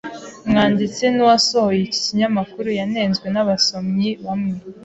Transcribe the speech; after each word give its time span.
Umwanditsi 0.45 1.03
nuwasohoye 1.13 1.81
iki 1.85 1.99
kinyamakuru 2.05 2.67
yanenzwe 2.79 3.27
nabasomyi 3.29 4.09
bamwe. 4.25 4.53